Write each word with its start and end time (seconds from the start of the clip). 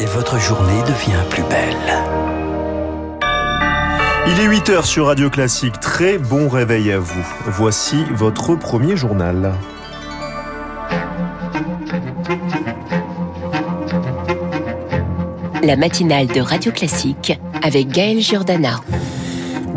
et 0.00 0.06
votre 0.06 0.38
journée 0.38 0.82
devient 0.82 1.22
plus 1.30 1.42
belle. 1.44 1.76
Il 4.28 4.40
est 4.40 4.48
8h 4.48 4.84
sur 4.84 5.06
Radio 5.06 5.30
Classique. 5.30 5.78
Très 5.80 6.18
bon 6.18 6.48
réveil 6.48 6.92
à 6.92 6.98
vous. 6.98 7.24
Voici 7.46 8.04
votre 8.12 8.54
premier 8.56 8.96
journal. 8.96 9.52
La 15.62 15.76
matinale 15.76 16.26
de 16.26 16.40
Radio 16.40 16.72
Classique 16.72 17.38
avec 17.62 17.88
Gaël 17.88 18.20
Giordana. 18.20 18.80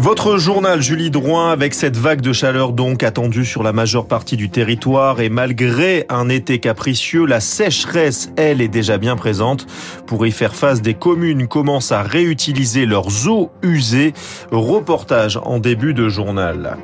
Votre 0.02 0.38
journal 0.38 0.82
Julie 0.82 1.12
Drouin 1.12 1.52
avec 1.52 1.74
cette 1.74 1.98
vague 1.98 2.22
de 2.22 2.32
chaleur 2.32 2.72
donc 2.72 3.04
attendue 3.04 3.44
sur 3.44 3.64
la 3.64 3.74
majeure 3.74 4.08
partie 4.08 4.38
du 4.38 4.50
territoire 4.50 5.20
et 5.20 5.28
malgré 5.28 6.06
un 6.08 6.30
été 6.30 6.60
capricieux, 6.60 7.26
la 7.26 7.42
sécheresse, 7.42 8.32
elle, 8.38 8.62
est 8.62 8.70
déjà 8.70 8.98
bien 8.98 9.18
présente. 9.18 9.68
Pour 10.08 10.26
y 10.26 10.32
faire 10.32 10.56
face, 10.56 10.82
des 10.82 10.94
communes 10.94 11.50
commencent 11.50 11.92
à 11.92 12.02
réutiliser 12.02 12.86
leurs 12.86 13.28
eaux 13.28 13.52
usées. 13.62 14.14
Reportage 14.52 15.38
en 15.44 15.60
début 15.60 15.94
de 15.94 16.08
journal. 16.08 16.78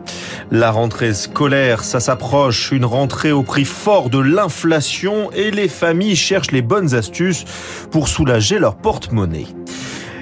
La 0.52 0.72
rentrée 0.72 1.14
scolaire, 1.14 1.86
ça 1.86 2.02
s'approche, 2.02 2.74
une 2.74 2.86
rentrée 2.86 3.32
au 3.32 3.44
prix 3.44 3.66
fort 3.66 4.10
de 4.10 4.20
l'inflation 4.20 5.32
et 5.32 5.52
les 5.52 5.70
familles 5.70 6.18
cherchent 6.18 6.52
les 6.52 6.62
bonnes 6.62 6.94
astuces 6.94 7.46
pour 7.92 8.10
soulager 8.10 8.60
leur 8.60 8.76
porte-monnaie. 8.76 9.48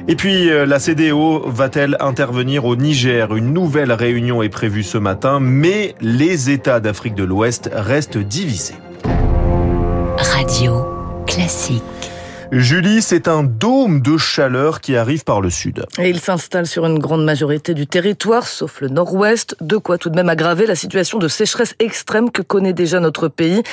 Et 0.07 0.15
puis, 0.15 0.49
euh, 0.49 0.65
la 0.65 0.79
CDO 0.79 1.43
va-t-elle 1.47 1.95
intervenir 2.01 2.65
au 2.65 2.75
Niger? 2.75 3.33
Une 3.35 3.53
nouvelle 3.53 3.93
réunion 3.93 4.43
est 4.43 4.49
prévue 4.49 4.83
ce 4.83 4.97
matin, 4.97 5.39
mais 5.39 5.95
les 6.01 6.49
États 6.49 6.81
d'Afrique 6.81 7.15
de 7.15 7.23
l'Ouest 7.23 7.69
restent 7.73 8.17
divisés. 8.17 8.75
Radio 10.17 10.85
classique. 11.25 12.02
Julie, 12.55 13.01
c'est 13.01 13.27
un 13.27 13.41
dôme 13.41 14.01
de 14.01 14.15
chaleur 14.15 14.79
qui 14.79 14.95
arrive 14.95 15.23
par 15.23 15.41
le 15.41 15.49
sud. 15.49 15.87
Et 15.97 16.11
il 16.11 16.19
s'installe 16.19 16.67
sur 16.67 16.85
une 16.85 16.99
grande 16.99 17.25
majorité 17.25 17.73
du 17.73 17.87
territoire, 17.87 18.45
sauf 18.45 18.79
le 18.79 18.89
nord-ouest, 18.89 19.55
de 19.59 19.77
quoi 19.77 19.97
tout 19.97 20.11
de 20.11 20.15
même 20.15 20.29
aggraver 20.29 20.67
la 20.67 20.75
situation 20.75 21.17
de 21.17 21.27
sécheresse 21.27 21.73
extrême 21.79 22.29
que 22.29 22.43
connaît 22.43 22.73
déjà 22.73 22.99
notre 22.99 23.27
pays. 23.27 23.63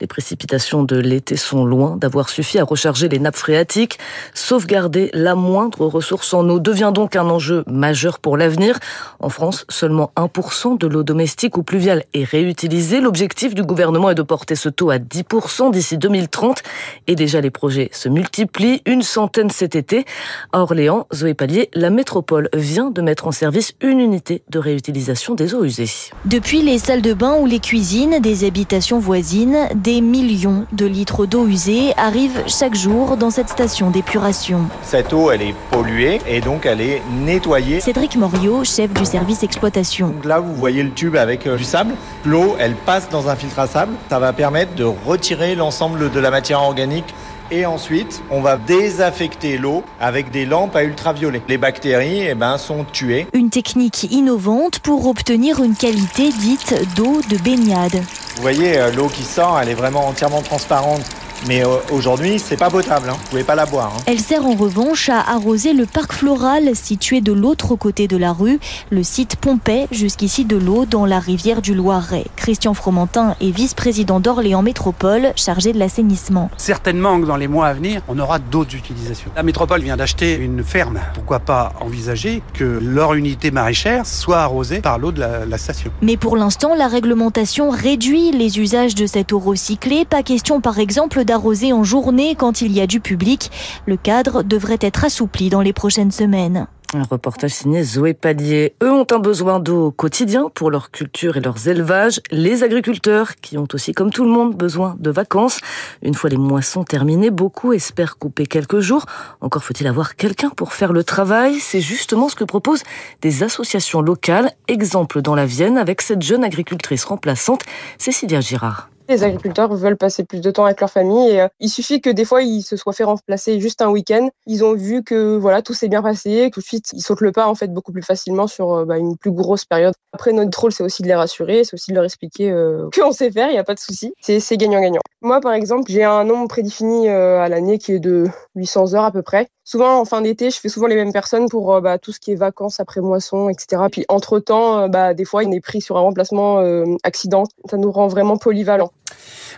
Les 0.00 0.06
précipitations 0.06 0.84
de 0.84 0.96
l'été 0.96 1.36
sont 1.36 1.64
loin 1.64 1.96
d'avoir 1.96 2.28
suffi 2.28 2.60
à 2.60 2.64
recharger 2.64 3.08
les 3.08 3.18
nappes 3.18 3.34
phréatiques. 3.34 3.98
Sauvegarder 4.34 5.10
la 5.14 5.34
moindre 5.34 5.86
ressource 5.86 6.32
en 6.32 6.48
eau 6.48 6.60
devient 6.60 6.92
donc 6.94 7.16
un 7.16 7.26
enjeu 7.26 7.64
majeur 7.66 8.20
pour 8.20 8.36
l'avenir. 8.36 8.78
En 9.18 9.30
France, 9.30 9.66
seulement 9.68 10.12
1% 10.14 10.78
de 10.78 10.86
l'eau 10.86 11.02
domestique 11.02 11.56
ou 11.56 11.64
pluviale 11.64 12.04
est 12.14 12.22
réutilisée. 12.22 13.00
L'objectif 13.00 13.56
du 13.56 13.64
gouvernement 13.64 14.10
est 14.10 14.14
de 14.14 14.22
porter 14.22 14.54
ce 14.54 14.68
taux 14.68 14.90
à 14.90 14.98
10% 14.98 15.72
d'ici 15.72 15.98
2030 15.98 16.62
et 17.08 17.16
déjà 17.16 17.40
les 17.40 17.50
projets 17.50 17.90
se 17.92 18.08
multiplient 18.08 18.27
multiplie, 18.28 18.82
une 18.84 19.00
centaine 19.02 19.48
cet 19.48 19.74
été. 19.74 20.04
À 20.52 20.60
Orléans, 20.60 21.06
Zoé 21.14 21.32
Pallier, 21.32 21.70
la 21.74 21.88
métropole 21.88 22.50
vient 22.52 22.90
de 22.90 23.00
mettre 23.00 23.26
en 23.26 23.32
service 23.32 23.72
une 23.80 24.00
unité 24.00 24.42
de 24.50 24.58
réutilisation 24.58 25.34
des 25.34 25.54
eaux 25.54 25.64
usées. 25.64 25.88
Depuis 26.26 26.60
les 26.60 26.78
salles 26.78 27.00
de 27.00 27.14
bain 27.14 27.36
ou 27.40 27.46
les 27.46 27.58
cuisines 27.58 28.20
des 28.20 28.44
habitations 28.44 28.98
voisines, 28.98 29.56
des 29.74 30.02
millions 30.02 30.66
de 30.72 30.84
litres 30.84 31.24
d'eau 31.24 31.46
usée 31.46 31.94
arrivent 31.96 32.42
chaque 32.46 32.74
jour 32.74 33.16
dans 33.16 33.30
cette 33.30 33.48
station 33.48 33.90
d'épuration. 33.90 34.60
Cette 34.82 35.12
eau, 35.14 35.30
elle 35.30 35.42
est 35.42 35.54
polluée 35.70 36.20
et 36.28 36.42
donc 36.42 36.66
elle 36.66 36.82
est 36.82 37.02
nettoyée. 37.24 37.80
Cédric 37.80 38.16
Morio, 38.16 38.62
chef 38.62 38.92
du 38.92 39.06
service 39.06 39.42
exploitation. 39.42 40.08
Donc 40.08 40.26
là, 40.26 40.38
vous 40.38 40.54
voyez 40.54 40.82
le 40.82 40.90
tube 40.90 41.16
avec 41.16 41.46
euh, 41.46 41.56
du 41.56 41.64
sable. 41.64 41.94
L'eau, 42.26 42.56
elle 42.58 42.74
passe 42.74 43.08
dans 43.08 43.28
un 43.28 43.36
filtre 43.36 43.58
à 43.58 43.66
sable. 43.66 43.92
Ça 44.10 44.18
va 44.18 44.34
permettre 44.34 44.74
de 44.74 44.84
retirer 44.84 45.54
l'ensemble 45.54 46.10
de 46.10 46.20
la 46.20 46.30
matière 46.30 46.60
organique 46.60 47.14
et 47.50 47.66
ensuite, 47.66 48.22
on 48.30 48.40
va 48.40 48.56
désaffecter 48.56 49.58
l'eau 49.58 49.82
avec 50.00 50.30
des 50.30 50.44
lampes 50.44 50.76
à 50.76 50.84
ultraviolet. 50.84 51.42
Les 51.48 51.58
bactéries 51.58 52.26
eh 52.28 52.34
ben, 52.34 52.58
sont 52.58 52.84
tuées. 52.84 53.26
Une 53.32 53.50
technique 53.50 54.04
innovante 54.12 54.78
pour 54.80 55.06
obtenir 55.06 55.62
une 55.62 55.74
qualité 55.74 56.30
dite 56.30 56.74
d'eau 56.96 57.20
de 57.30 57.36
baignade. 57.38 58.02
Vous 58.36 58.42
voyez, 58.42 58.78
euh, 58.78 58.92
l'eau 58.92 59.08
qui 59.08 59.22
sort, 59.22 59.58
elle 59.60 59.68
est 59.68 59.74
vraiment 59.74 60.06
entièrement 60.06 60.42
transparente. 60.42 61.02
Mais 61.46 61.64
euh, 61.64 61.76
aujourd'hui, 61.92 62.38
c'est 62.38 62.56
pas 62.56 62.70
potable, 62.70 63.08
hein. 63.08 63.16
vous 63.18 63.28
pouvez 63.30 63.44
pas 63.44 63.54
la 63.54 63.66
boire. 63.66 63.92
Hein. 63.96 64.02
Elle 64.06 64.18
sert 64.18 64.44
en 64.44 64.54
revanche 64.54 65.08
à 65.08 65.20
arroser 65.20 65.72
le 65.72 65.86
parc 65.86 66.12
floral 66.12 66.74
situé 66.74 67.20
de 67.20 67.32
l'autre 67.32 67.76
côté 67.76 68.08
de 68.08 68.16
la 68.16 68.32
rue. 68.32 68.58
Le 68.90 69.02
site 69.02 69.36
pompait 69.36 69.86
jusqu'ici 69.92 70.44
de 70.44 70.56
l'eau 70.56 70.84
dans 70.84 71.06
la 71.06 71.20
rivière 71.20 71.62
du 71.62 71.74
Loiret. 71.74 72.26
Christian 72.36 72.74
Fromentin 72.74 73.36
est 73.40 73.50
vice-président 73.50 74.20
d'Orléans 74.20 74.62
Métropole, 74.62 75.32
chargé 75.36 75.72
de 75.72 75.78
l'assainissement. 75.78 76.50
Certainement 76.56 77.20
que 77.20 77.26
dans 77.26 77.36
les 77.36 77.48
mois 77.48 77.68
à 77.68 77.74
venir, 77.74 78.02
on 78.08 78.18
aura 78.18 78.38
d'autres 78.38 78.74
utilisations. 78.74 79.30
La 79.36 79.42
métropole 79.42 79.82
vient 79.82 79.96
d'acheter 79.96 80.34
une 80.36 80.64
ferme. 80.64 81.00
Pourquoi 81.14 81.38
pas 81.38 81.72
envisager 81.80 82.42
que 82.54 82.80
leur 82.82 83.14
unité 83.14 83.50
maraîchère 83.50 84.06
soit 84.06 84.40
arrosée 84.40 84.80
par 84.80 84.98
l'eau 84.98 85.12
de 85.12 85.20
la, 85.20 85.46
la 85.46 85.58
station? 85.58 85.90
Mais 86.02 86.16
pour 86.16 86.36
l'instant, 86.36 86.74
la 86.74 86.88
réglementation 86.88 87.70
réduit 87.70 88.32
les 88.32 88.58
usages 88.58 88.94
de 88.94 89.06
cette 89.06 89.32
eau 89.32 89.38
recyclée. 89.38 90.04
Pas 90.04 90.22
question, 90.22 90.60
par 90.60 90.78
exemple, 90.78 91.24
d'arroser 91.28 91.74
en 91.74 91.84
journée 91.84 92.34
quand 92.34 92.62
il 92.62 92.72
y 92.72 92.80
a 92.80 92.86
du 92.86 93.00
public. 93.00 93.50
Le 93.84 93.98
cadre 93.98 94.42
devrait 94.42 94.78
être 94.80 95.04
assoupli 95.04 95.50
dans 95.50 95.60
les 95.60 95.74
prochaines 95.74 96.10
semaines. 96.10 96.66
Un 96.94 97.02
reportage 97.02 97.50
signé 97.50 97.82
Zoé 97.82 98.14
Pallier. 98.14 98.74
Eux 98.82 98.90
ont 98.90 99.06
un 99.10 99.18
besoin 99.18 99.60
d'eau 99.60 99.90
quotidien 99.90 100.50
pour 100.54 100.70
leur 100.70 100.90
culture 100.90 101.36
et 101.36 101.40
leurs 101.40 101.68
élevages. 101.68 102.22
Les 102.30 102.62
agriculteurs, 102.62 103.36
qui 103.36 103.58
ont 103.58 103.68
aussi, 103.74 103.92
comme 103.92 104.10
tout 104.10 104.24
le 104.24 104.30
monde, 104.30 104.56
besoin 104.56 104.96
de 104.98 105.10
vacances. 105.10 105.60
Une 106.00 106.14
fois 106.14 106.30
les 106.30 106.38
moissons 106.38 106.84
terminées, 106.84 107.28
beaucoup 107.28 107.74
espèrent 107.74 108.16
couper 108.16 108.46
quelques 108.46 108.80
jours. 108.80 109.04
Encore 109.42 109.62
faut-il 109.62 109.86
avoir 109.86 110.16
quelqu'un 110.16 110.48
pour 110.48 110.72
faire 110.72 110.94
le 110.94 111.04
travail. 111.04 111.58
C'est 111.60 111.82
justement 111.82 112.30
ce 112.30 112.36
que 112.36 112.44
proposent 112.44 112.84
des 113.20 113.42
associations 113.42 114.00
locales. 114.00 114.50
Exemple 114.66 115.20
dans 115.20 115.34
la 115.34 115.44
Vienne 115.44 115.76
avec 115.76 116.00
cette 116.00 116.22
jeune 116.22 116.42
agricultrice 116.42 117.04
remplaçante, 117.04 117.64
Cécilia 117.98 118.40
Girard. 118.40 118.88
Les 119.10 119.24
agriculteurs 119.24 119.74
veulent 119.74 119.96
passer 119.96 120.22
plus 120.22 120.42
de 120.42 120.50
temps 120.50 120.66
avec 120.66 120.80
leur 120.80 120.90
famille 120.90 121.30
et 121.30 121.40
euh, 121.40 121.48
il 121.60 121.70
suffit 121.70 122.02
que 122.02 122.10
des 122.10 122.26
fois 122.26 122.42
ils 122.42 122.60
se 122.60 122.76
soient 122.76 122.92
fait 122.92 123.04
remplacer 123.04 123.58
juste 123.58 123.80
un 123.80 123.88
week-end. 123.88 124.28
Ils 124.46 124.62
ont 124.66 124.74
vu 124.74 125.02
que 125.02 125.34
voilà 125.38 125.62
tout 125.62 125.72
s'est 125.72 125.88
bien 125.88 126.02
passé, 126.02 126.50
tout 126.52 126.60
de 126.60 126.64
suite 126.66 126.90
ils 126.92 127.00
sautent 127.00 127.22
le 127.22 127.32
pas 127.32 127.48
en 127.48 127.54
fait 127.54 127.72
beaucoup 127.72 127.90
plus 127.90 128.02
facilement 128.02 128.46
sur 128.46 128.74
euh, 128.74 128.84
bah, 128.84 128.98
une 128.98 129.16
plus 129.16 129.32
grosse 129.32 129.64
période. 129.64 129.94
Après 130.12 130.32
notre 130.32 130.60
rôle 130.60 130.72
c'est 130.72 130.82
aussi 130.82 131.00
de 131.00 131.08
les 131.08 131.14
rassurer, 131.14 131.64
c'est 131.64 131.72
aussi 131.72 131.90
de 131.90 131.94
leur 131.94 132.04
expliquer 132.04 132.50
euh, 132.50 132.90
qu'on 132.94 133.12
sait 133.12 133.30
faire, 133.30 133.48
il 133.48 133.54
n'y 133.54 133.58
a 133.58 133.64
pas 133.64 133.74
de 133.74 133.80
souci, 133.80 134.12
c'est 134.20 134.56
gagnant-gagnant. 134.58 135.00
Moi 135.22 135.40
par 135.40 135.54
exemple 135.54 135.90
j'ai 135.90 136.04
un 136.04 136.24
nombre 136.24 136.48
prédéfini 136.48 137.08
à 137.08 137.48
l'année 137.48 137.78
qui 137.78 137.92
est 137.92 138.00
de 138.00 138.26
800 138.56 138.92
heures 138.92 139.04
à 139.04 139.10
peu 139.10 139.22
près. 139.22 139.48
Souvent 139.64 140.00
en 140.00 140.04
fin 140.04 140.20
d'été 140.20 140.50
je 140.50 140.60
fais 140.60 140.68
souvent 140.68 140.86
les 140.86 140.96
mêmes 140.96 141.12
personnes 141.12 141.48
pour 141.48 141.80
bah, 141.80 141.98
tout 141.98 142.12
ce 142.12 142.20
qui 142.20 142.32
est 142.32 142.36
vacances 142.36 142.78
après 142.78 143.00
moisson 143.00 143.48
etc. 143.48 143.82
Puis 143.90 144.04
entre 144.08 144.38
temps 144.38 144.88
bah, 144.88 145.14
des 145.14 145.24
fois 145.24 145.42
on 145.46 145.52
est 145.52 145.60
pris 145.60 145.80
sur 145.80 145.96
un 145.96 146.00
remplacement 146.00 146.58
accident, 147.04 147.44
ça 147.70 147.78
nous 147.78 147.90
rend 147.90 148.06
vraiment 148.06 148.36
polyvalent. 148.36 148.90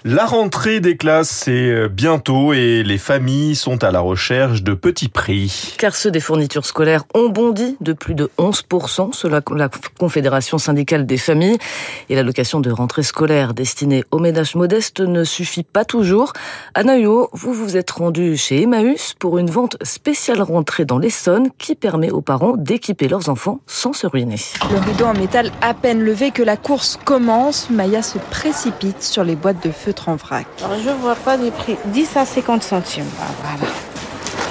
La 0.05 0.25
rentrée 0.25 0.81
des 0.81 0.97
classes, 0.97 1.29
c'est 1.29 1.53
euh, 1.53 1.89
bientôt 1.89 2.55
et 2.55 2.83
les 2.83 2.97
familles 2.97 3.55
sont 3.55 3.85
à 3.85 3.91
la 3.91 4.01
recherche 4.01 4.63
de 4.63 4.73
petits 4.73 5.11
prix. 5.11 5.75
Car 5.77 5.95
ceux 5.95 6.11
des 6.11 6.21
fournitures 6.21 6.65
scolaires 6.65 7.05
ont 7.13 7.29
bondi 7.29 7.77
de 7.83 7.93
plus 7.93 8.15
de 8.15 8.31
11% 8.39 9.13
selon 9.13 9.43
la 9.55 9.69
Confédération 9.99 10.57
syndicale 10.57 11.05
des 11.05 11.19
familles. 11.19 11.59
Et 12.09 12.15
l'allocation 12.15 12.61
de 12.61 12.71
rentrée 12.71 13.03
scolaire 13.03 13.53
destinée 13.53 14.03
aux 14.11 14.21
ménages 14.21 14.55
modestes 14.55 15.01
ne 15.01 15.23
suffit 15.23 15.65
pas 15.65 15.85
toujours. 15.85 16.33
Anna 16.75 16.97
vous 17.33 17.53
vous 17.53 17.77
êtes 17.77 17.91
rendu 17.91 18.37
chez 18.39 18.63
Emmaüs 18.63 19.15
pour 19.19 19.39
une 19.39 19.51
vente 19.51 19.77
spéciale 19.83 20.41
rentrée 20.41 20.87
dans 20.87 20.99
l'Essonne 20.99 21.51
qui 21.59 21.75
permet 21.75 22.11
aux 22.11 22.23
parents 22.23 22.57
d'équiper 22.57 23.07
leurs 23.07 23.29
enfants 23.29 23.61
sans 23.67 23.93
se 23.93 24.07
ruiner. 24.07 24.37
Le 24.73 24.79
rideau 24.79 25.05
en 25.05 25.15
métal 25.15 25.53
à 25.61 25.75
peine 25.75 26.01
levé 26.01 26.31
que 26.31 26.43
la 26.43 26.57
course 26.57 26.99
commence, 27.05 27.69
Maya 27.71 28.03
se 28.03 28.19
précipite 28.19 29.03
sur 29.03 29.25
les 29.25 29.37
boîtes 29.41 29.65
de 29.65 29.71
feutre 29.71 30.09
en 30.09 30.17
vrac. 30.17 30.47
Alors, 30.65 30.79
je 30.79 30.91
vois 30.91 31.15
pas 31.15 31.37
des 31.37 31.51
prix. 31.51 31.77
10 31.87 32.17
à 32.17 32.25
50 32.25 32.63
centimes. 32.63 33.05
Ah, 33.21 33.25
voilà. 33.43 33.73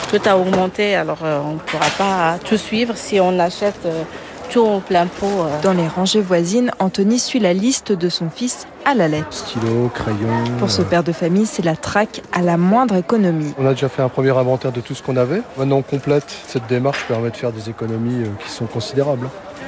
Tout 0.10 0.28
a 0.28 0.38
augmenté, 0.38 0.96
alors 0.96 1.19
euh, 1.24 1.40
on 1.46 1.54
ne 1.54 1.60
pourra 1.60 1.90
pas 1.98 2.40
tout 2.44 2.58
suivre 2.58 2.98
si 2.98 3.19
on 3.19 3.38
achète 3.38 3.86
euh, 3.86 4.04
tout 4.50 4.62
au 4.62 4.80
plein 4.80 5.06
pot. 5.06 5.28
Euh. 5.28 5.62
Dans 5.62 5.74
les 5.74 5.88
rangées 5.88 6.22
voisines, 6.22 6.72
Anthony 6.80 7.19
suit 7.19 7.40
la 7.40 7.54
liste 7.54 7.92
de 7.92 8.10
son 8.10 8.30
fils 8.31 8.66
à 8.86 8.94
la 8.94 9.08
lettre. 9.08 9.31
Stylo, 9.31 9.90
crayon. 9.94 10.44
Pour 10.60 10.70
ce 10.72 10.81
père 10.81 11.04
de 11.04 11.12
famille, 11.12 11.46
c'est 11.46 11.64
la 11.64 11.76
traque 11.76 12.22
à 12.31 12.42
la 12.42 12.58
moindre 12.58 12.96
économie. 12.96 13.54
On 13.58 13.66
a 13.66 13.72
déjà 13.72 13.90
fait 13.90 14.02
un 14.02 14.10
premier 14.10 14.36
inventaire 14.38 14.72
de 14.72 14.81
tout 14.81 14.96
ce 14.96 15.04
qu'on 15.04 15.18
avait. 15.18 15.42
Maintenant, 15.58 15.78
on 15.78 15.81
complète. 15.81 16.26
Cette 16.48 16.68
démarche 16.68 17.06
permet 17.08 17.30
de 17.30 17.38
faire 17.38 17.52
des 17.52 17.70
économies 17.70 18.24
qui 18.44 18.50
sont 18.50 18.66
considérables. 18.66 19.28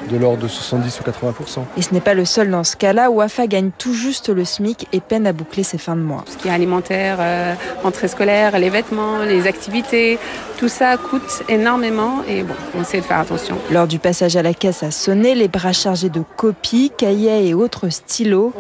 de 0.09 0.17
l'ordre 0.17 0.41
de 0.41 0.47
70 0.47 0.99
ou 0.99 1.03
80% 1.03 1.59
Et 1.77 1.81
ce 1.83 1.93
n'est 1.93 2.01
pas 2.01 2.15
le 2.15 2.25
seul 2.25 2.49
dans 2.49 2.63
ce 2.63 2.75
cas-là. 2.75 3.11
Wafa 3.11 3.45
gagne 3.45 3.69
tout 3.77 3.93
juste 3.93 4.29
le 4.29 4.43
SMIC 4.45 4.87
et 4.93 4.99
peine 4.99 5.27
à 5.27 5.33
boucler 5.33 5.61
ses 5.61 5.77
fins 5.77 5.95
de 5.95 6.01
mois. 6.01 6.23
Ce 6.27 6.37
qui 6.37 6.47
est 6.47 6.51
alimentaire, 6.51 7.17
euh, 7.19 7.53
entrée 7.83 8.07
scolaire, 8.07 8.57
les 8.57 8.71
vêtements, 8.71 9.19
les 9.19 9.45
activités, 9.45 10.17
tout 10.57 10.69
ça 10.69 10.97
coûte 10.97 11.43
énormément 11.49 12.23
et 12.27 12.43
bon, 12.43 12.53
on 12.77 12.81
essaie 12.81 12.99
de 12.99 13.03
faire 13.03 13.19
attention. 13.19 13.57
Lors 13.71 13.87
du 13.87 13.99
passage 13.99 14.35
à 14.35 14.41
la 14.41 14.53
caisse 14.53 14.83
a 14.83 14.91
sonné, 14.91 15.35
les 15.35 15.47
bras 15.47 15.73
chargés 15.73 16.09
de 16.09 16.21
copies, 16.35 16.91
cahiers 16.95 17.47
et 17.47 17.53
autres 17.53 17.89
stylos. 17.89 18.53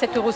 17,50 0.00 0.16
euros. 0.16 0.30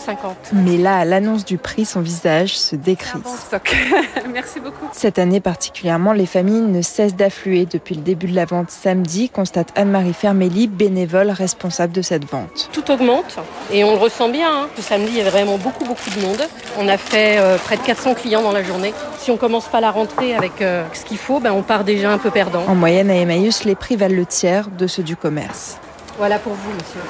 Mais 0.53 0.77
là, 0.77 0.97
à 0.97 1.05
l'annonce 1.05 1.45
du 1.45 1.57
prix, 1.57 1.85
son 1.85 2.01
visage 2.01 2.57
se 2.57 2.75
décrise. 2.75 3.21
Merci 4.31 4.59
beaucoup. 4.59 4.87
Cette 4.91 5.19
année 5.19 5.39
particulièrement, 5.39 6.13
les 6.13 6.25
familles 6.25 6.61
ne 6.61 6.81
cessent 6.81 7.15
d'affluer 7.15 7.65
depuis 7.65 7.95
le 7.95 8.01
début 8.01 8.27
de 8.27 8.35
la 8.35 8.45
vente 8.45 8.69
samedi, 8.71 9.29
constate 9.29 9.69
Anne-Marie 9.75 10.13
Fermelli, 10.13 10.67
bénévole 10.67 11.31
responsable 11.31 11.93
de 11.93 12.01
cette 12.01 12.25
vente. 12.29 12.69
Tout 12.71 12.91
augmente 12.91 13.37
et 13.71 13.83
on 13.83 13.91
le 13.91 13.97
ressent 13.97 14.29
bien. 14.29 14.49
Hein. 14.49 14.67
Ce 14.75 14.81
samedi, 14.81 15.09
il 15.11 15.17
y 15.17 15.21
avait 15.21 15.29
vraiment 15.29 15.57
beaucoup, 15.57 15.85
beaucoup 15.85 16.09
de 16.09 16.21
monde. 16.21 16.41
On 16.77 16.87
a 16.87 16.97
fait 16.97 17.37
euh, 17.39 17.57
près 17.57 17.77
de 17.77 17.81
400 17.81 18.15
clients 18.15 18.41
dans 18.41 18.51
la 18.51 18.63
journée. 18.63 18.93
Si 19.17 19.31
on 19.31 19.37
commence 19.37 19.67
pas 19.67 19.81
la 19.81 19.91
rentrée 19.91 20.35
avec 20.35 20.61
euh, 20.61 20.83
ce 20.93 21.05
qu'il 21.05 21.17
faut, 21.17 21.39
ben, 21.39 21.51
on 21.51 21.61
part 21.61 21.83
déjà 21.83 22.11
un 22.11 22.17
peu 22.17 22.31
perdant. 22.31 22.63
En 22.67 22.75
moyenne, 22.75 23.09
à 23.09 23.15
Emmaüs, 23.15 23.65
les 23.65 23.75
prix 23.75 23.95
valent 23.95 24.15
le 24.15 24.25
tiers 24.25 24.69
de 24.69 24.87
ceux 24.87 25.03
du 25.03 25.15
commerce. 25.15 25.77
Voilà 26.17 26.39
pour 26.39 26.53
vous, 26.53 26.71
monsieur. 26.71 27.01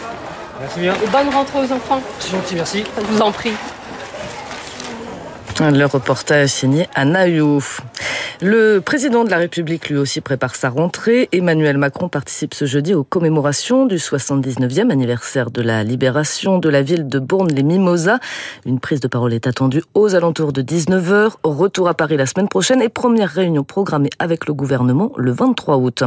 Merci 0.59 0.79
bien. 0.79 0.93
Et 1.03 1.07
bonne 1.07 1.29
rentrée 1.29 1.59
aux 1.59 1.71
enfants. 1.71 2.01
C'est 2.19 2.31
gentil, 2.31 2.55
merci. 2.55 2.83
Je 2.97 3.05
vous 3.13 3.21
en 3.21 3.31
prie. 3.31 3.53
Le 5.61 5.85
reportage 5.85 6.49
signé 6.49 6.87
Anna 6.95 7.27
Youf. 7.27 7.81
Le 8.41 8.79
président 8.79 9.25
de 9.25 9.29
la 9.29 9.35
République 9.35 9.89
lui 9.89 9.97
aussi 9.97 10.21
prépare 10.21 10.55
sa 10.55 10.69
rentrée. 10.69 11.27
Emmanuel 11.33 11.77
Macron 11.77 12.07
participe 12.07 12.53
ce 12.53 12.63
jeudi 12.63 12.93
aux 12.93 13.03
commémorations 13.03 13.85
du 13.85 13.97
79e 13.97 14.89
anniversaire 14.89 15.51
de 15.51 15.61
la 15.61 15.83
libération 15.83 16.59
de 16.59 16.69
la 16.69 16.81
ville 16.81 17.09
de 17.09 17.19
Bourne-les-Mimosas. 17.19 18.19
Une 18.65 18.79
prise 18.79 19.01
de 19.01 19.09
parole 19.09 19.33
est 19.33 19.47
attendue 19.47 19.83
aux 19.93 20.15
alentours 20.15 20.53
de 20.53 20.61
19h. 20.61 21.33
Retour 21.43 21.89
à 21.89 21.93
Paris 21.93 22.15
la 22.15 22.25
semaine 22.25 22.47
prochaine 22.47 22.81
et 22.81 22.87
première 22.87 23.29
réunion 23.29 23.65
programmée 23.65 24.11
avec 24.19 24.47
le 24.47 24.53
gouvernement 24.53 25.11
le 25.17 25.33
23 25.33 25.75
août. 25.75 26.03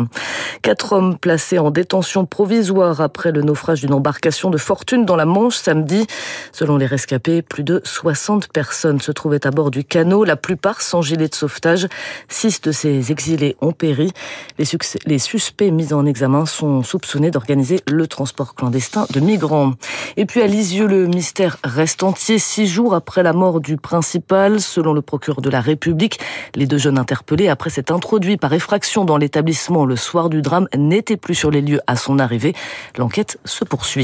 Quatre 0.62 0.94
hommes 0.94 1.18
placés 1.18 1.58
en 1.58 1.70
détention 1.70 2.24
provisoire 2.24 3.02
après 3.02 3.32
le 3.32 3.42
naufrage 3.42 3.82
d'une 3.82 3.92
embarcation 3.92 4.48
de 4.48 4.56
fortune 4.56 5.04
dans 5.04 5.16
la 5.16 5.26
Manche 5.26 5.56
samedi. 5.56 6.06
Selon 6.52 6.78
les 6.78 6.86
rescapés, 6.86 7.42
plus 7.42 7.64
de 7.64 7.82
60 7.84 8.48
personnes 8.48 9.00
se 9.00 9.12
trouvaient 9.12 9.41
à 9.46 9.50
bord 9.50 9.70
du 9.70 9.84
canot, 9.84 10.24
la 10.24 10.36
plupart 10.36 10.82
sans 10.82 11.00
gilet 11.00 11.28
de 11.28 11.34
sauvetage. 11.34 11.86
Six 12.28 12.60
de 12.60 12.72
ces 12.72 13.12
exilés 13.12 13.56
ont 13.60 13.72
péri. 13.72 14.12
Les, 14.58 14.64
les 15.06 15.18
suspects 15.18 15.70
mis 15.70 15.92
en 15.92 16.04
examen 16.04 16.44
sont 16.44 16.82
soupçonnés 16.82 17.30
d'organiser 17.30 17.80
le 17.90 18.06
transport 18.06 18.54
clandestin 18.54 19.06
de 19.12 19.20
migrants. 19.20 19.72
Et 20.16 20.26
puis 20.26 20.42
à 20.42 20.46
Lisieux, 20.46 20.86
le 20.86 21.06
mystère 21.06 21.56
reste 21.64 22.02
entier 22.02 22.38
six 22.38 22.66
jours 22.66 22.94
après 22.94 23.22
la 23.22 23.32
mort 23.32 23.60
du 23.60 23.76
principal. 23.76 24.60
Selon 24.60 24.92
le 24.92 25.02
procureur 25.02 25.40
de 25.40 25.50
la 25.50 25.60
République, 25.60 26.20
les 26.54 26.66
deux 26.66 26.78
jeunes 26.78 26.98
interpellés, 26.98 27.48
après 27.48 27.70
s'être 27.70 27.92
introduits 27.92 28.36
par 28.36 28.52
effraction 28.52 29.04
dans 29.04 29.16
l'établissement 29.16 29.84
le 29.84 29.96
soir 29.96 30.28
du 30.28 30.42
drame, 30.42 30.68
n'étaient 30.76 31.16
plus 31.16 31.34
sur 31.34 31.50
les 31.50 31.62
lieux 31.62 31.80
à 31.86 31.96
son 31.96 32.18
arrivée. 32.18 32.54
L'enquête 32.98 33.38
se 33.44 33.64
poursuit. 33.64 34.02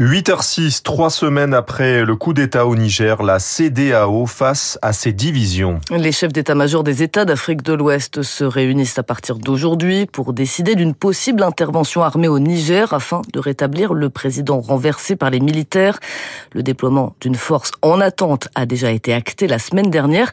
8h06, 0.00 0.82
trois 0.82 1.10
semaines 1.10 1.54
après 1.54 2.04
le 2.04 2.16
coup 2.16 2.32
d'État 2.32 2.66
au 2.66 2.74
Niger, 2.74 3.22
la 3.22 3.38
CDAO 3.38 4.26
face 4.26 4.65
à 4.82 4.92
ses 4.92 5.12
divisions. 5.12 5.80
Les 5.90 6.12
chefs 6.12 6.32
d'état-major 6.32 6.82
des 6.82 7.02
États 7.02 7.24
d'Afrique 7.24 7.62
de 7.62 7.72
l'Ouest 7.72 8.22
se 8.22 8.44
réunissent 8.44 8.98
à 8.98 9.02
partir 9.02 9.36
d'aujourd'hui 9.36 10.06
pour 10.06 10.32
décider 10.32 10.74
d'une 10.74 10.94
possible 10.94 11.42
intervention 11.42 12.02
armée 12.02 12.28
au 12.28 12.38
Niger 12.38 12.92
afin 12.92 13.22
de 13.32 13.38
rétablir 13.38 13.94
le 13.94 14.10
président 14.10 14.60
renversé 14.60 15.14
par 15.16 15.30
les 15.30 15.40
militaires. 15.40 15.98
Le 16.52 16.62
déploiement 16.62 17.14
d'une 17.20 17.34
force 17.34 17.70
en 17.82 18.00
attente 18.00 18.48
a 18.54 18.66
déjà 18.66 18.90
été 18.90 19.12
acté 19.14 19.46
la 19.46 19.58
semaine 19.58 19.90
dernière, 19.90 20.30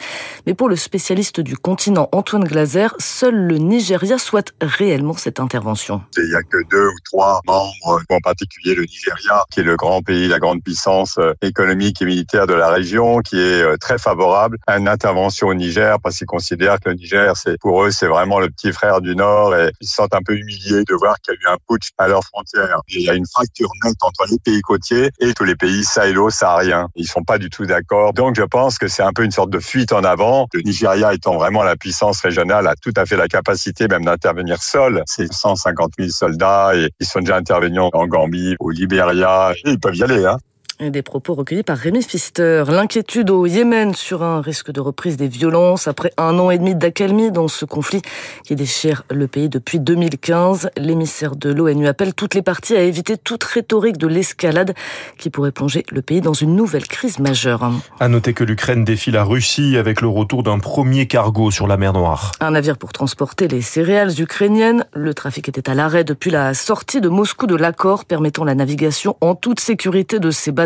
mais 0.48 0.54
pour 0.54 0.70
le 0.70 0.76
spécialiste 0.76 1.40
du 1.40 1.56
continent 1.58 2.10
Antoine 2.12 2.44
Glaser, 2.46 2.88
seul 3.00 3.36
le 3.36 3.58
Nigeria 3.58 4.18
souhaite 4.18 4.54
réellement 4.62 5.14
cette 5.14 5.40
intervention. 5.40 6.02
Il 6.18 6.30
n'y 6.30 6.36
a 6.36 6.44
que 6.44 6.58
deux 6.72 6.88
ou 6.88 6.98
trois 7.06 7.42
membres, 7.46 8.02
en 8.10 8.20
particulier 8.22 8.74
le 8.76 8.84
Nigeria, 8.84 9.44
qui 9.52 9.60
est 9.60 9.64
le 9.64 9.76
grand 9.76 10.02
pays, 10.02 10.28
la 10.28 10.40
grande 10.40 10.64
puissance 10.64 11.18
euh, 11.20 11.34
économique 11.42 12.02
et 12.02 12.06
militaire 12.06 12.48
de 12.48 12.54
la 12.54 12.70
région, 12.70 13.20
qui 13.20 13.38
est 13.38 13.62
euh, 13.62 13.78
très 13.78 13.98
favorable 13.98 14.23
à 14.32 14.78
une 14.78 14.88
intervention 14.88 15.48
au 15.48 15.54
Niger 15.54 15.98
parce 16.02 16.18
qu'ils 16.18 16.28
considèrent 16.28 16.80
que 16.80 16.90
le 16.90 16.96
Niger, 16.96 17.36
c'est 17.36 17.60
pour 17.60 17.84
eux, 17.84 17.92
c'est 17.92 18.08
vraiment 18.08 18.40
le 18.40 18.50
petit 18.50 18.72
frère 18.72 19.02
du 19.02 19.16
Nord 19.16 19.56
et 19.56 19.72
ils 19.82 19.88
se 19.88 19.96
sentent 19.96 20.16
un 20.16 20.22
peu 20.26 20.36
humiliés 20.36 20.84
de 20.88 20.94
voir 20.96 21.16
qu'il 21.22 21.34
y 21.34 21.38
a 21.38 21.52
eu 21.52 21.54
un 21.54 21.58
putsch 21.68 21.90
à 21.98 22.08
leurs 22.08 22.24
frontières. 22.24 22.80
Il 22.90 23.02
y 23.02 23.10
a 23.10 23.14
une 23.14 23.28
fracture 23.28 23.70
nette 23.84 24.02
entre 24.02 24.26
les 24.30 24.38
pays 24.40 24.62
côtiers 24.62 25.10
et 25.20 25.34
tous 25.34 25.44
les 25.44 25.56
pays 25.56 25.84
sahélo-sahariens. 25.84 26.88
Ils 26.96 27.08
sont 27.08 27.24
pas 27.24 27.38
du 27.38 27.50
tout 27.50 27.66
d'accord. 27.66 28.14
Donc, 28.14 28.36
je 28.36 28.44
pense 28.44 28.78
que 28.78 28.88
c'est 28.88 29.04
un 29.04 29.14
peu 29.14 29.24
une 29.24 29.32
sorte 29.32 29.50
de 29.50 29.60
fuite 29.60 29.92
en 29.92 30.04
avant. 30.04 30.48
Le 30.54 30.62
Nigeria 30.62 31.14
étant 31.14 31.36
vraiment 31.36 31.64
la 31.64 31.76
puissance 31.76 32.22
régionale, 32.22 32.68
a 32.68 32.76
tout 32.76 32.94
à 32.96 33.06
fait 33.06 33.18
la 33.18 33.28
capacité 33.28 33.88
même 33.88 34.06
d'intervenir 34.06 34.62
seul. 34.62 35.04
C'est 35.06 35.32
150 35.32 35.94
000 35.98 36.10
soldats 36.10 36.72
et 36.76 36.90
ils 37.00 37.06
sont 37.06 37.20
déjà 37.20 37.38
intervenus 37.38 37.82
en 37.82 38.08
Gambie, 38.08 38.56
au 38.60 38.70
Libéria. 38.70 39.54
Ils 39.66 39.80
peuvent 39.80 39.96
y 39.96 40.04
aller, 40.04 40.26
hein. 40.26 40.38
Des 40.80 41.04
propos 41.04 41.36
recueillis 41.36 41.62
par 41.62 41.78
Rémi 41.78 42.00
Pfister. 42.00 42.64
L'inquiétude 42.68 43.30
au 43.30 43.46
Yémen 43.46 43.94
sur 43.94 44.24
un 44.24 44.42
risque 44.42 44.72
de 44.72 44.82
reprise 44.82 45.18
des 45.18 45.28
violences 45.28 45.88
après 45.88 46.12
un 46.18 46.40
an 46.40 46.50
et 46.50 46.58
demi 46.58 46.74
d'accalmie 46.74 47.32
dans 47.32 47.48
ce 47.48 47.64
conflit 47.64 48.02
qui 48.44 48.56
déchire 48.56 49.04
le 49.12 49.28
pays 49.28 49.50
depuis 49.50 49.80
2015. 49.80 50.72
L'émissaire 50.76 51.36
de 51.36 51.52
l'ONU 51.52 51.88
appelle 51.88 52.16
toutes 52.16 52.34
les 52.34 52.42
parties 52.42 52.76
à 52.76 52.82
éviter 52.82 53.18
toute 53.18 53.44
rhétorique 53.44 54.00
de 54.00 54.08
l'escalade 54.08 54.74
qui 55.20 55.30
pourrait 55.30 55.52
plonger 55.52 55.86
le 55.92 56.02
pays 56.02 56.22
dans 56.22 56.34
une 56.34 56.56
nouvelle 56.56 56.88
crise 56.88 57.20
majeure. 57.20 57.72
À 58.00 58.08
noter 58.08 58.34
que 58.34 58.44
l'Ukraine 58.44 58.84
défie 58.84 59.12
la 59.12 59.24
Russie 59.24 59.78
avec 59.78 60.02
le 60.02 60.08
retour 60.08 60.42
d'un 60.42 60.58
premier 60.58 61.06
cargo 61.06 61.52
sur 61.52 61.68
la 61.68 61.78
mer 61.78 61.94
Noire. 61.94 62.32
Un 62.40 62.52
navire 62.52 62.80
pour 62.80 62.92
transporter 62.92 63.48
les 63.48 63.62
céréales 63.62 64.20
ukrainiennes. 64.20 64.86
Le 64.96 65.14
trafic 65.14 65.48
était 65.50 65.70
à 65.70 65.76
l'arrêt 65.76 66.04
depuis 66.04 66.32
la 66.32 66.56
sortie 66.56 67.00
de 67.00 67.10
Moscou 67.10 67.46
de 67.46 67.56
l'accord 67.56 68.06
permettant 68.06 68.44
la 68.44 68.56
navigation 68.56 69.18
en 69.22 69.36
toute 69.36 69.60
sécurité 69.60 70.18
de 70.18 70.32
ces 70.32 70.52
bateaux 70.52 70.64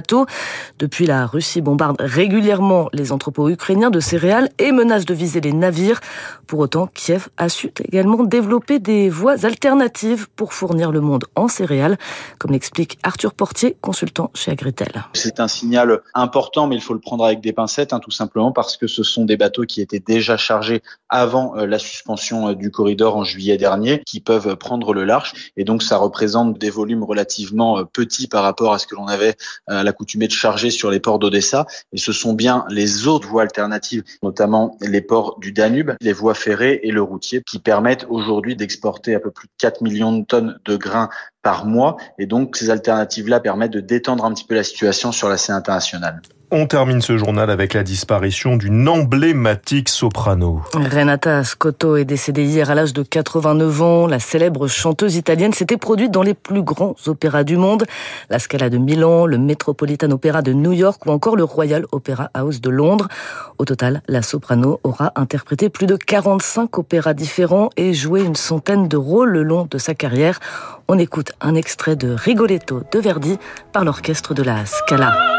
depuis, 0.79 1.05
la 1.05 1.25
Russie 1.25 1.61
bombarde 1.61 1.97
régulièrement 1.99 2.89
les 2.93 3.11
entrepôts 3.11 3.49
ukrainiens 3.49 3.89
de 3.89 3.99
céréales 3.99 4.49
et 4.59 4.71
menace 4.71 5.05
de 5.05 5.13
viser 5.13 5.41
les 5.41 5.53
navires. 5.53 5.99
Pour 6.47 6.59
autant, 6.59 6.87
Kiev 6.87 7.29
a 7.37 7.49
su 7.49 7.71
également 7.83 8.23
développer 8.23 8.79
des 8.79 9.09
voies 9.09 9.45
alternatives 9.45 10.27
pour 10.35 10.53
fournir 10.53 10.91
le 10.91 11.01
monde 11.01 11.25
en 11.35 11.47
céréales, 11.47 11.97
comme 12.39 12.51
l'explique 12.51 12.97
Arthur 13.03 13.33
Portier, 13.33 13.75
consultant 13.81 14.31
chez 14.33 14.51
Agritel. 14.51 15.05
C'est 15.13 15.39
un 15.39 15.47
signal 15.47 16.01
important, 16.13 16.67
mais 16.67 16.75
il 16.75 16.81
faut 16.81 16.93
le 16.93 16.99
prendre 16.99 17.25
avec 17.25 17.41
des 17.41 17.53
pincettes, 17.53 17.93
hein, 17.93 17.99
tout 17.99 18.11
simplement 18.11 18.51
parce 18.51 18.77
que 18.77 18.87
ce 18.87 19.03
sont 19.03 19.25
des 19.25 19.37
bateaux 19.37 19.63
qui 19.63 19.81
étaient 19.81 19.99
déjà 19.99 20.37
chargés 20.37 20.81
avant 21.09 21.57
euh, 21.57 21.65
la 21.65 21.79
suspension 21.79 22.49
euh, 22.49 22.55
du 22.55 22.71
corridor 22.71 23.15
en 23.15 23.23
juillet 23.23 23.57
dernier, 23.57 24.01
qui 24.05 24.19
peuvent 24.19 24.55
prendre 24.55 24.93
le 24.93 25.03
large. 25.03 25.51
Et 25.57 25.63
donc, 25.63 25.83
ça 25.83 25.97
représente 25.97 26.57
des 26.57 26.69
volumes 26.69 27.03
relativement 27.03 27.79
euh, 27.79 27.83
petits 27.83 28.27
par 28.27 28.43
rapport 28.43 28.73
à 28.73 28.79
ce 28.79 28.87
que 28.87 28.95
l'on 28.95 29.07
avait 29.07 29.35
à 29.67 29.83
l'accoutumée 29.87 30.27
de 30.27 30.33
charger 30.33 30.69
sur 30.69 30.91
les 30.91 30.99
ports 30.99 31.19
d'Odessa. 31.19 31.65
Et 31.91 31.97
ce 31.97 32.11
sont 32.11 32.33
bien 32.33 32.65
les 32.69 33.07
autres 33.07 33.27
voies 33.27 33.41
alternatives, 33.41 34.03
notamment 34.21 34.77
les 34.81 35.01
ports 35.01 35.39
du 35.39 35.51
Danube, 35.51 35.91
les 36.01 36.13
voies 36.13 36.35
ferrées 36.35 36.79
et 36.83 36.91
le 36.91 37.01
routier, 37.01 37.41
qui 37.49 37.59
permettent 37.59 38.05
aujourd'hui 38.09 38.55
d'exporter 38.55 39.15
un 39.15 39.19
peu 39.19 39.31
plus 39.31 39.47
de 39.47 39.53
4 39.57 39.81
millions 39.81 40.17
de 40.17 40.25
tonnes 40.25 40.59
de 40.65 40.75
grains 40.75 41.09
par 41.41 41.65
mois. 41.65 41.97
Et 42.19 42.25
donc, 42.25 42.55
ces 42.55 42.69
alternatives-là 42.69 43.39
permettent 43.39 43.73
de 43.73 43.79
détendre 43.79 44.25
un 44.25 44.33
petit 44.33 44.45
peu 44.45 44.55
la 44.55 44.63
situation 44.63 45.11
sur 45.11 45.29
la 45.29 45.37
scène 45.37 45.55
internationale. 45.55 46.21
On 46.49 46.65
termine 46.65 47.01
ce 47.01 47.17
journal 47.17 47.49
avec 47.49 47.73
la 47.73 47.83
disparition 47.83 48.55
d'une 48.55 48.87
emblématique 48.87 49.89
soprano. 49.89 50.61
Renata 50.73 51.43
Scotto 51.43 51.97
est 51.97 52.05
décédée 52.05 52.45
hier 52.45 52.71
à 52.71 52.75
l'âge 52.75 52.93
de 52.93 53.03
89 53.03 53.81
ans. 53.81 54.07
La 54.07 54.19
célèbre 54.19 54.69
chanteuse 54.69 55.17
italienne 55.17 55.51
s'était 55.51 55.75
produite 55.75 56.09
dans 56.09 56.21
les 56.21 56.33
plus 56.33 56.61
grands 56.63 56.95
opéras 57.07 57.43
du 57.43 57.57
monde. 57.57 57.83
La 58.29 58.39
Scala 58.39 58.69
de 58.69 58.77
Milan, 58.77 59.25
le 59.25 59.37
Metropolitan 59.37 60.09
Opera 60.11 60.41
de 60.41 60.53
New 60.53 60.71
York 60.71 61.05
ou 61.05 61.11
encore 61.11 61.35
le 61.35 61.43
Royal 61.43 61.85
Opera 61.91 62.29
House 62.33 62.61
de 62.61 62.69
Londres. 62.69 63.09
Au 63.57 63.65
total, 63.65 64.01
la 64.07 64.21
soprano 64.21 64.79
aura 64.85 65.11
interprété 65.17 65.67
plus 65.67 65.85
de 65.85 65.97
45 65.97 66.77
opéras 66.77 67.13
différents 67.13 67.71
et 67.75 67.93
joué 67.93 68.23
une 68.23 68.37
centaine 68.37 68.87
de 68.87 68.95
rôles 68.95 69.31
le 69.31 69.43
long 69.43 69.67
de 69.69 69.77
sa 69.77 69.95
carrière. 69.95 70.39
On 70.87 70.97
un 71.41 71.55
extrait 71.55 71.95
de 71.95 72.13
Rigoletto 72.13 72.83
de 72.91 72.99
Verdi 72.99 73.37
par 73.71 73.85
l'orchestre 73.85 74.33
de 74.33 74.43
la 74.43 74.65
Scala. 74.65 75.36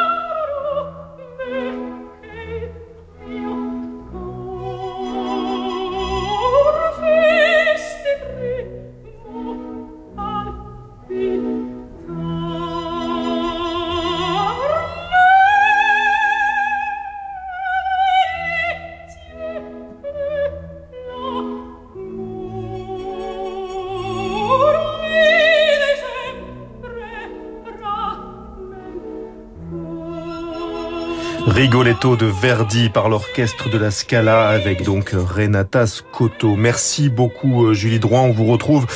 Rigoletto 31.58 32.14
de 32.14 32.26
Verdi 32.26 32.88
par 32.88 33.08
l'orchestre 33.08 33.68
de 33.68 33.78
la 33.78 33.90
Scala 33.90 34.48
avec 34.48 34.84
donc 34.84 35.10
Renata 35.12 35.88
Scotto. 35.88 36.54
Merci 36.54 37.08
beaucoup 37.08 37.74
Julie 37.74 37.98
Droit. 37.98 38.20
On 38.20 38.30
vous 38.30 38.44
retrouve 38.44 38.86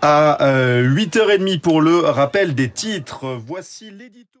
à 0.00 0.38
8h30 0.40 1.60
pour 1.60 1.82
le 1.82 1.98
rappel 1.98 2.54
des 2.54 2.70
titres. 2.70 3.38
Voici 3.46 3.90
l'édito. 3.90 4.37